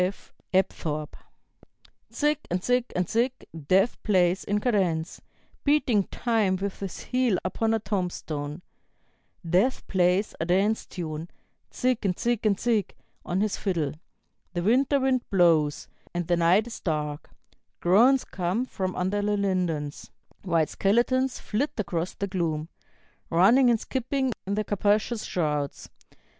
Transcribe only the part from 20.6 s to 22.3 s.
skeletons flit across the